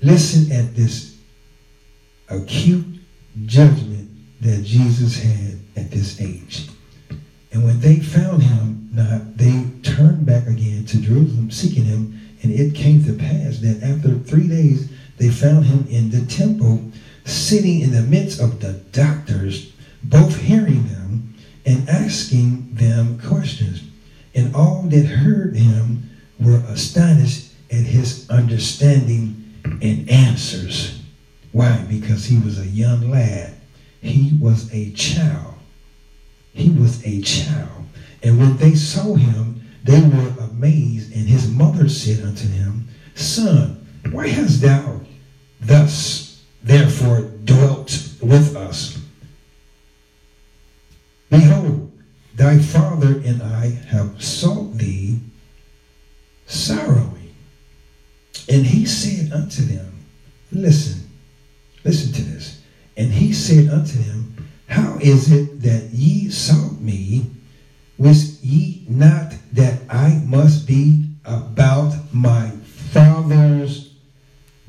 [0.00, 1.05] Listen at this
[2.28, 2.84] acute
[3.44, 4.10] judgment
[4.40, 6.68] that Jesus had at this age.
[7.52, 12.20] And when they found him not, they turned back again to Jerusalem, seeking him.
[12.42, 16.92] And it came to pass that after three days, they found him in the temple,
[17.24, 19.72] sitting in the midst of the doctors,
[20.04, 21.34] both hearing them
[21.64, 23.82] and asking them questions.
[24.34, 31.00] And all that heard him were astonished at his understanding and answers.
[31.56, 31.86] Why?
[31.88, 33.54] Because he was a young lad.
[34.02, 35.54] He was a child.
[36.52, 37.86] He was a child.
[38.22, 41.16] And when they saw him, they were amazed.
[41.16, 45.00] And his mother said unto him, Son, why hast thou
[45.58, 48.98] thus therefore dwelt with us?
[51.30, 51.90] Behold,
[52.34, 55.20] thy father and I have sought thee
[56.46, 57.34] sorrowing.
[58.46, 60.04] And he said unto them,
[60.52, 61.05] Listen,
[61.86, 62.60] listen to this.
[62.96, 67.30] And he said unto them, How is it that ye sought me?
[67.96, 72.50] Was ye not that I must be about my
[72.90, 73.92] father's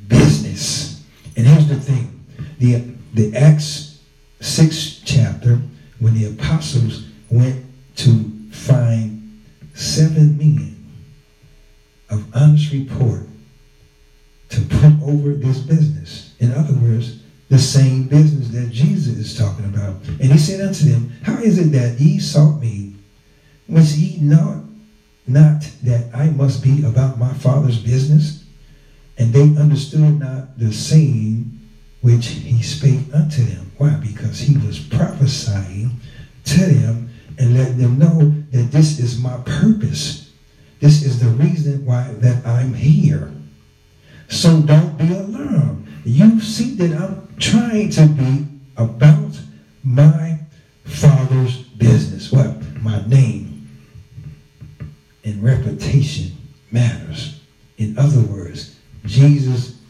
[0.07, 1.03] business?
[1.35, 2.25] And here's the thing.
[2.59, 3.99] The the Acts
[4.41, 5.59] 6th chapter,
[5.99, 7.65] when the apostles went
[7.95, 9.41] to find
[9.73, 10.75] seven men
[12.09, 13.27] of honest report
[14.49, 16.26] to put over this business.
[16.39, 17.19] In other words,
[17.49, 19.95] the same business that Jesus is talking about.
[20.07, 22.95] And he said unto them, How is it that ye sought me?
[23.69, 24.63] Was ye not,
[25.25, 28.43] not that I must be about my father's business?
[29.17, 31.57] And they understood not the saying
[32.01, 33.71] which he spake unto them.
[33.77, 33.95] Why?
[33.95, 35.91] Because he was prophesying
[36.45, 37.09] to them
[37.39, 40.31] and letting them know that this is my purpose.
[40.79, 43.31] This is the reason why that I'm here.
[44.29, 45.86] So don't be alarmed.
[46.07, 48.45] You see that I'm trying to be
[48.77, 49.37] about
[49.83, 50.39] my
[50.85, 52.31] father's business.
[52.31, 52.55] What?
[52.81, 53.67] My name
[55.25, 56.31] and reputation
[56.71, 57.41] matters.
[57.77, 59.81] In other words, Jesus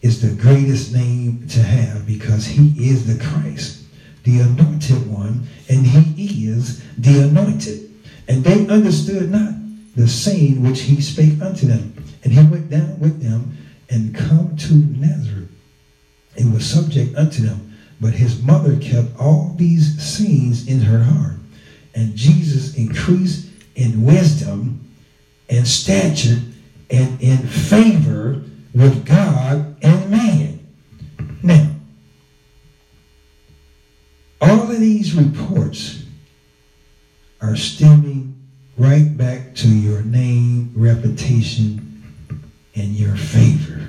[0.00, 3.84] is the greatest name to have because he is the Christ,
[4.24, 7.92] the anointed one, and he is the anointed.
[8.26, 9.52] And they understood not
[9.96, 11.92] the saying which he spake unto them.
[12.24, 13.54] And he went down with them
[13.90, 15.47] and come to Nazareth
[16.38, 17.76] and was subject unto them.
[18.00, 21.36] But his mother kept all these sayings in her heart.
[21.94, 24.80] And Jesus increased in wisdom
[25.50, 26.40] and stature
[26.90, 30.66] and in favor with God and man.
[31.42, 31.70] Now,
[34.40, 36.04] all of these reports
[37.40, 38.34] are stemming
[38.76, 42.04] right back to your name, reputation,
[42.74, 43.88] and your favor.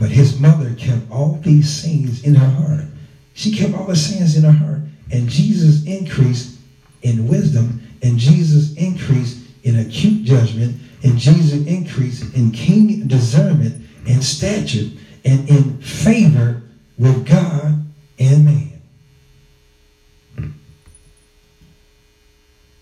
[0.00, 2.86] But his mother kept all these things in her heart.
[3.34, 4.80] She kept all the sayings in her heart.
[5.12, 6.58] And Jesus increased
[7.02, 14.24] in wisdom, and Jesus increased in acute judgment, and Jesus increased in king discernment and
[14.24, 14.88] stature
[15.24, 16.62] and in favor
[16.98, 17.84] with God
[18.18, 18.82] and man.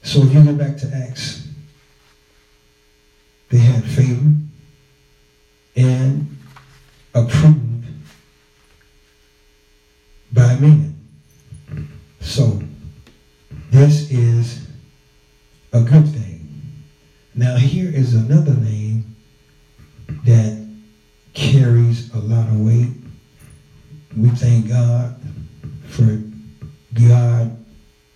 [0.03, 1.49] So if you go back to Acts,
[3.51, 4.35] they had favor
[5.77, 6.38] and
[7.15, 7.87] approved
[10.33, 10.95] by men.
[12.21, 12.61] So
[13.71, 14.67] this is
[15.73, 16.85] a good thing.
[17.35, 19.17] Now here is another name
[20.25, 20.67] that
[21.35, 22.93] carries a lot of weight.
[24.17, 25.21] We thank God
[25.89, 26.21] for
[26.95, 27.57] God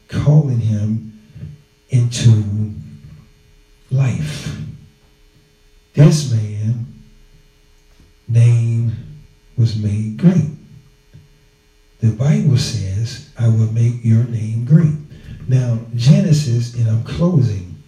[0.09, 1.21] calling him
[1.91, 2.73] into
[3.91, 4.57] life.
[5.95, 6.87] This man
[8.29, 8.62] name
[9.63, 10.51] was made great.
[12.01, 14.99] The Bible says, I will make your name great.
[15.47, 17.81] Now, Genesis, and I'm closing,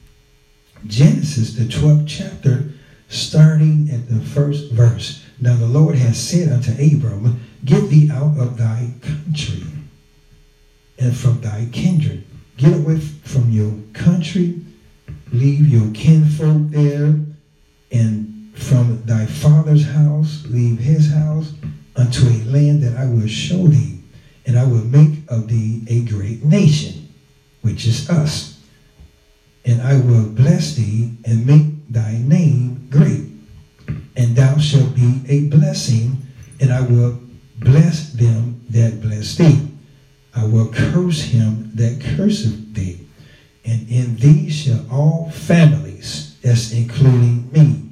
[0.87, 2.70] Genesis, the 12th chapter,
[3.09, 5.25] starting at the first verse.
[5.41, 9.64] Now the Lord has said unto Abram, Get thee out of thy country
[11.01, 12.22] and from thy kindred.
[12.57, 14.61] Get away from your country,
[15.33, 17.18] leave your kinfolk there,
[17.91, 21.53] and from thy father's house, leave his house,
[21.97, 24.01] unto a land that I will show thee,
[24.47, 27.09] and I will make of thee a great nation,
[27.63, 28.55] which is us
[29.65, 33.31] and I will bless thee and make thy name great.
[34.17, 36.19] And thou shalt be a blessing,
[36.61, 37.19] and I will
[37.59, 39.69] bless them that bless thee.
[40.35, 43.07] I will curse him that curseth thee.
[43.65, 47.84] And in thee shall all families, that's including me,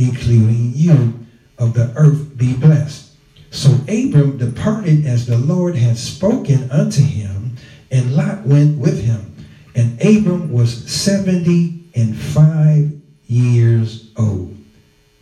[0.00, 1.26] including you,
[1.58, 3.12] of the earth be blessed.
[3.50, 7.56] So Abram departed as the Lord had spoken unto him,
[7.90, 9.34] and Lot went with him.
[9.74, 12.92] And Abram was 70 and 5
[13.26, 14.56] years old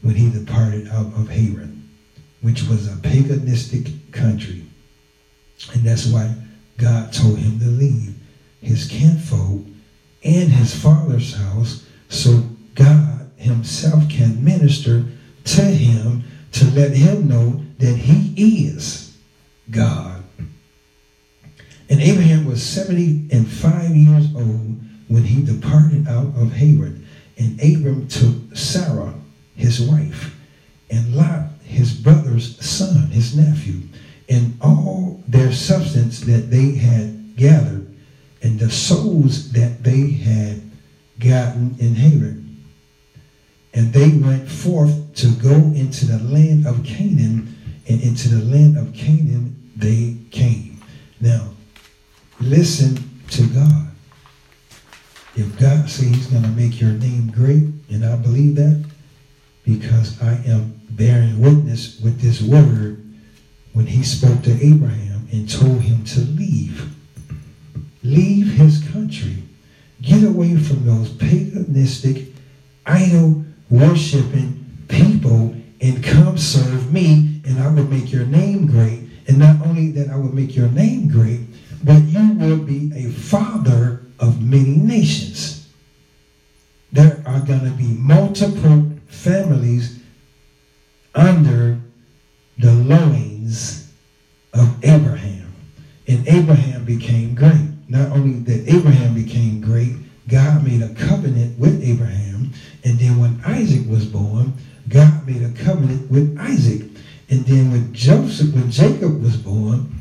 [0.03, 1.91] when he departed out of Haran,
[2.43, 4.65] which was a paganistic country.
[5.75, 6.35] And that's why
[6.77, 8.15] God told him to leave
[8.61, 9.67] his kinfolk
[10.23, 12.43] and his father's house so
[12.75, 15.05] God himself can minister
[15.45, 19.17] to him to let him know that he is
[19.71, 20.23] God.
[21.89, 27.07] And Abraham was 70 and 5 years old when he departed out of Haran.
[27.39, 29.15] And Abram took Sarah,
[29.55, 30.35] his wife,
[30.91, 33.83] and Lot, his brother's son, his nephew,
[34.29, 37.95] and all their substance that they had gathered,
[38.43, 40.61] and the souls that they had
[41.19, 42.48] gotten in Haran.
[43.79, 47.57] And they went forth to go into the land of Canaan,
[47.89, 50.83] and into the land of Canaan they came.
[51.21, 51.51] Now,
[52.41, 52.99] listen
[53.31, 53.87] to God.
[55.37, 58.85] If God says he's going to make your name great, and I believe that
[59.65, 63.01] because I am bearing witness with this word
[63.75, 66.93] when he spoke to Abraham and told him to leave.
[68.03, 69.37] Leave his country.
[70.03, 72.33] Get away from those paganistic,
[72.85, 79.09] idol worshiping people and come serve me, and I will make your name great.
[79.29, 81.41] And not only that, I will make your name great,
[81.85, 85.69] but you will be a father of many nations.
[86.93, 90.01] There are going to be multiple families
[91.15, 91.79] under
[92.59, 93.93] the loins
[94.55, 95.53] of Abraham.
[96.09, 97.69] And Abraham became great.
[97.89, 99.95] Not only that Abraham became great,
[100.27, 102.53] God made a covenant with Abraham.
[102.89, 104.55] And then when Isaac was born,
[104.89, 106.89] God made a covenant with Isaac.
[107.29, 110.01] And then when Joseph, when Jacob was born,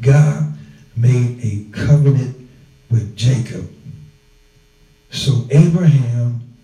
[0.00, 0.56] God
[0.96, 2.36] made a covenant
[2.88, 3.68] with Jacob.
[5.10, 6.54] So Abraham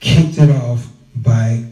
[0.00, 1.66] kicked it off by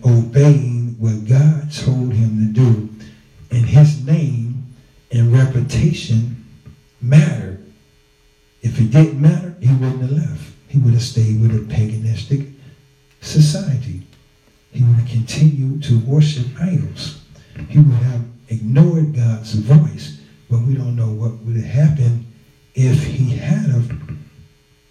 [15.89, 17.23] to worship idols.
[17.69, 20.21] He would have ignored God's voice.
[20.51, 22.27] But we don't know what would have happened
[22.75, 23.69] if he had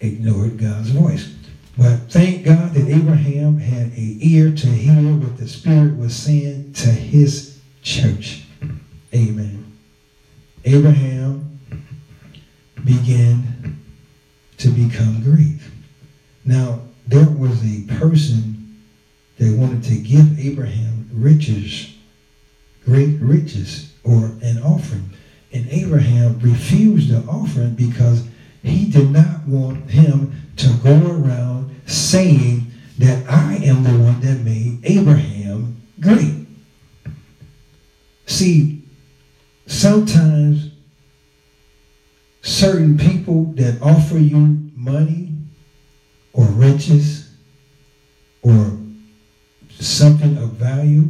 [0.00, 1.34] ignored God's voice.
[1.76, 6.72] But thank God that Abraham had an ear to hear what the Spirit was saying
[6.74, 8.44] to his church.
[9.14, 9.78] Amen.
[10.64, 11.60] Abraham
[12.84, 13.80] began
[14.58, 15.60] to become great.
[16.44, 18.47] Now, there was a person
[19.88, 21.94] to give Abraham riches,
[22.84, 25.08] great riches, or an offering.
[25.50, 28.26] And Abraham refused the offering because
[28.62, 32.66] he did not want him to go around saying
[32.98, 36.46] that I am the one that made Abraham great.
[38.26, 38.82] See,
[39.66, 40.70] sometimes
[42.42, 45.32] certain people that offer you money
[46.34, 47.34] or riches
[48.42, 48.78] or
[49.78, 51.04] something of value,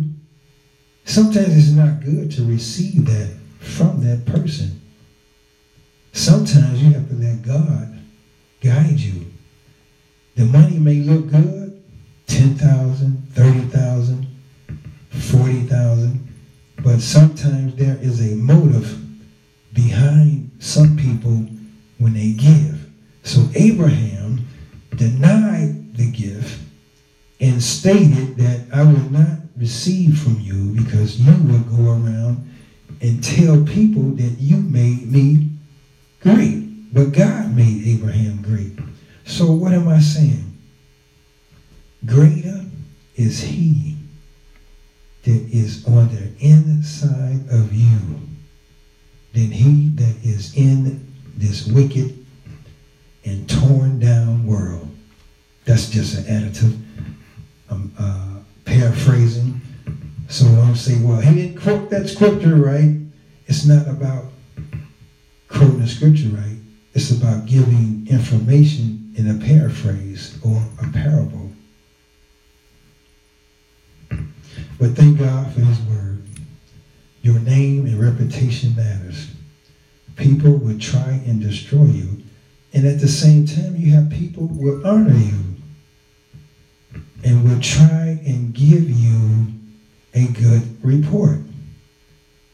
[1.05, 4.81] sometimes it's not good to receive that from that person.
[6.13, 7.99] Sometimes you have to let God
[8.61, 9.27] guide you.
[10.37, 11.83] The money may look good,
[12.27, 14.27] 10,000, 30,000,
[15.11, 16.29] 40,000,
[16.83, 18.99] but sometimes there is a motive
[19.73, 21.47] behind some people
[21.99, 22.91] when they give.
[23.23, 24.47] So Abraham
[24.95, 26.61] denied the gift
[27.41, 32.49] and stated that I will not receive from you because you will go around
[33.01, 35.51] and tell people that you made me
[36.21, 36.93] great.
[36.93, 38.79] But God made Abraham great.
[39.25, 40.57] So what am I saying?
[42.07, 42.65] Greater
[43.17, 43.97] is he
[45.25, 47.99] that is on the inside of you
[49.35, 52.25] than he that is in this wicked
[53.25, 54.89] and torn down world.
[55.65, 56.81] That's just an additive.
[57.71, 59.61] I'm uh, paraphrasing.
[60.29, 62.97] So I'm saying, well, he didn't quote that scripture right.
[63.47, 64.27] It's not about
[65.49, 66.59] quoting the scripture right.
[66.95, 71.51] It's about giving information in a paraphrase or a parable.
[74.79, 76.23] But thank God for his word.
[77.23, 79.29] Your name and reputation matters.
[80.17, 82.23] People will try and destroy you.
[82.73, 85.58] And at the same time, you have people will honor you
[87.25, 89.47] and will try and give you
[90.15, 91.39] a good report.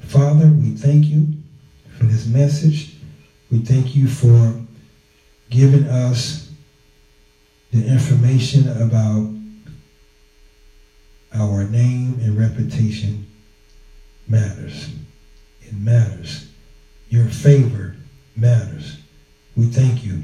[0.00, 1.26] Father, we thank you
[1.96, 2.96] for this message.
[3.50, 4.54] We thank you for
[5.50, 6.50] giving us
[7.72, 9.30] the information about
[11.34, 13.26] our name and reputation
[14.28, 14.94] matters.
[15.62, 16.48] It matters.
[17.08, 17.96] Your favor
[18.36, 18.98] matters.
[19.56, 20.22] We thank you.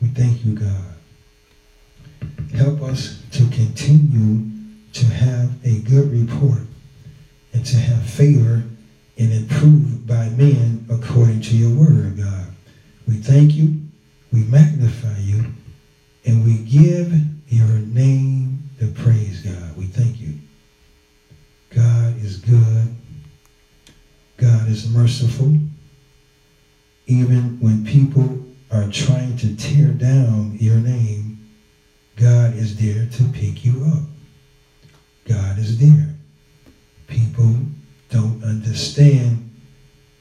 [0.00, 0.89] We thank you, God.
[2.54, 4.50] Help us to continue
[4.92, 6.62] to have a good report
[7.52, 8.62] and to have favor
[9.18, 12.46] and improved by men according to your word, God.
[13.06, 13.80] We thank you,
[14.32, 15.44] we magnify you,
[16.24, 17.12] and we give
[17.48, 19.76] your name the praise, God.
[19.76, 20.34] We thank you.
[21.70, 22.96] God is good.
[24.36, 25.54] God is merciful.
[27.06, 28.38] Even when people
[28.70, 31.19] are trying to tear down your name,
[32.20, 34.02] God is there to pick you up.
[35.26, 36.14] God is there.
[37.06, 37.56] People
[38.10, 39.50] don't understand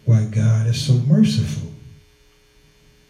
[0.05, 1.69] why God is so merciful.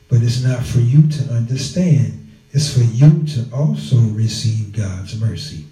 [0.09, 2.31] But it's not for you to understand.
[2.51, 5.65] It's for you to also receive God's mercy.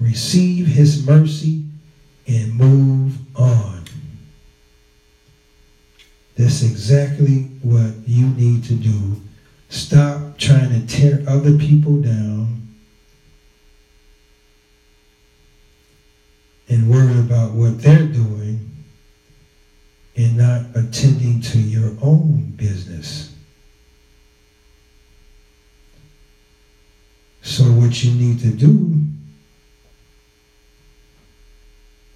[0.00, 1.64] Receive his mercy
[2.26, 3.84] and move on.
[6.36, 9.20] That's exactly what you need to do.
[9.70, 12.68] Stop trying to tear other people down
[16.68, 18.68] and worry about what they're doing
[20.16, 23.32] and not attending to your own business.
[27.42, 29.00] So what you need to do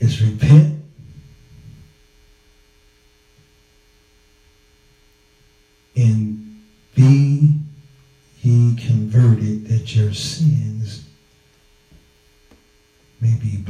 [0.01, 0.74] is repent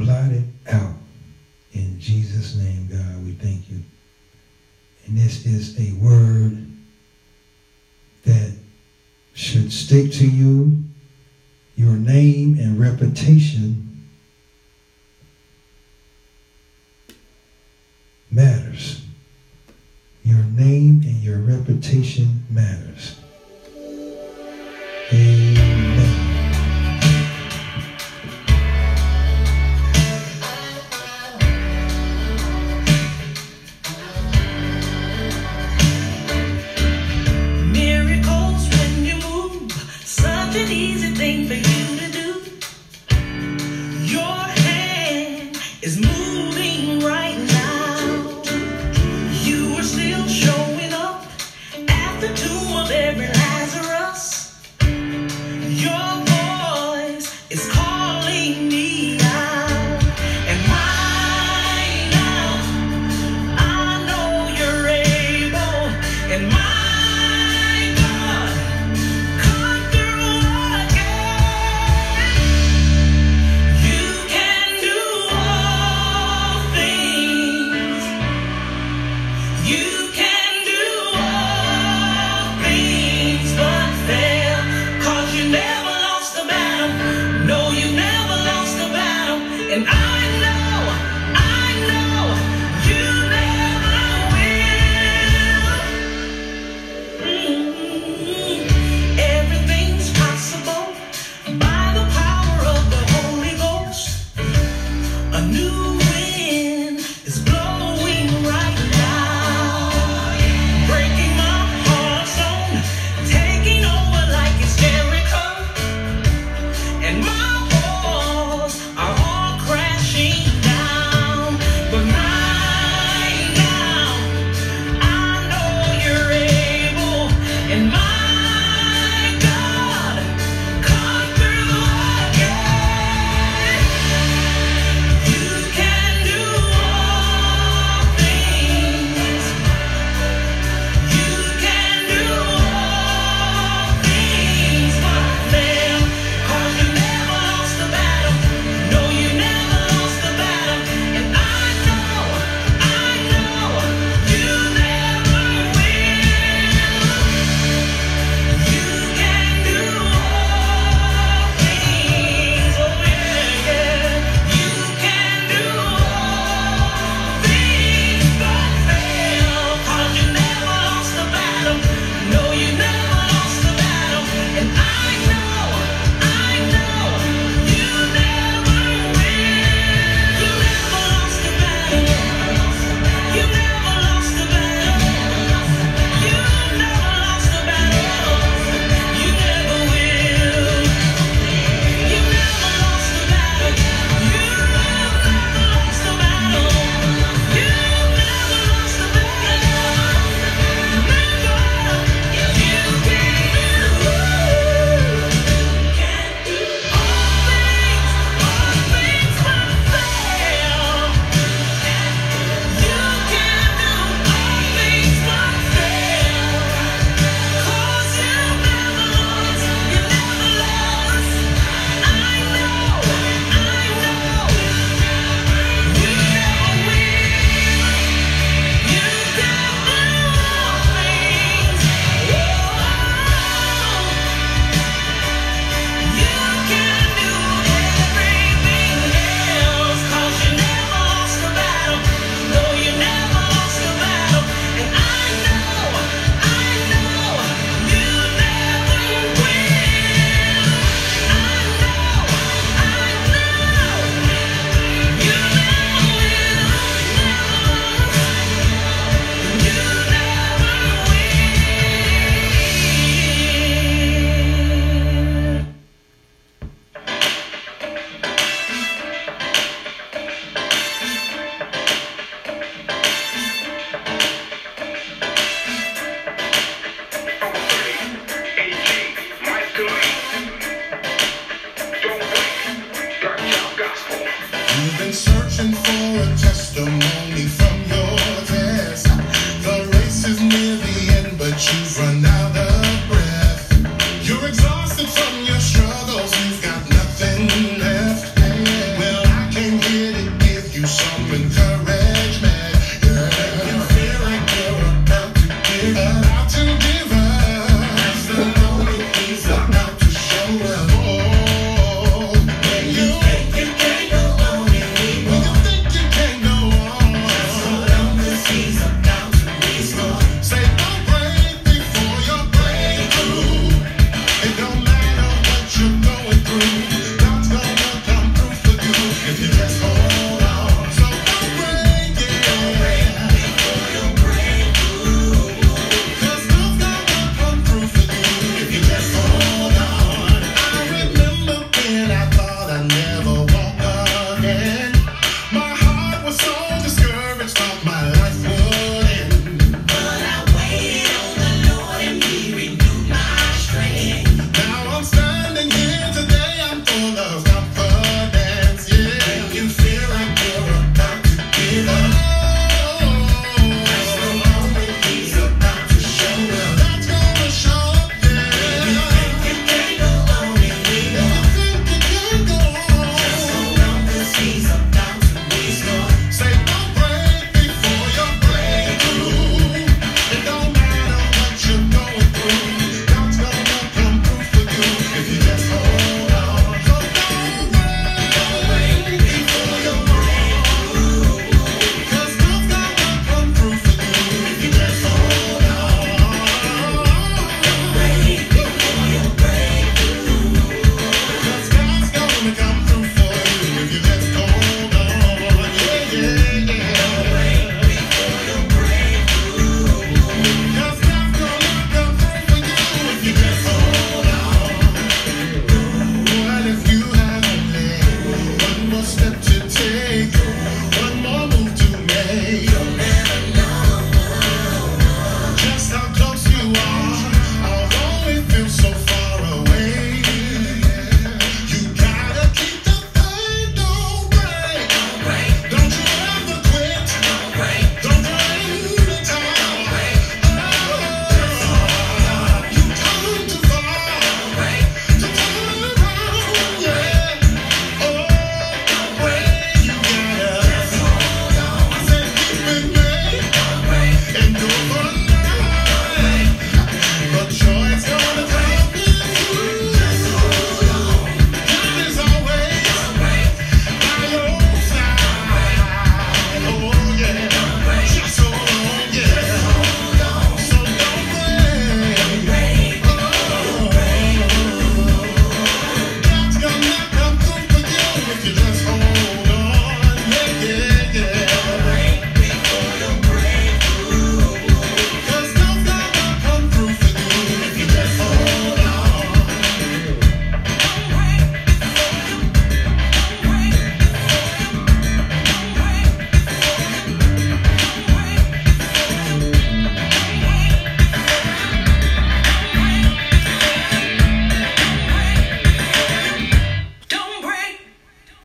[0.09, 0.93] it out.
[1.73, 3.81] In Jesus' name, God, we thank you.
[5.05, 6.65] And this is a word
[8.23, 8.53] that
[9.33, 10.83] should stick to you.
[11.75, 14.07] Your name and reputation
[18.31, 19.05] matters.
[20.23, 23.19] Your name and your reputation matters.
[25.11, 25.44] Amen.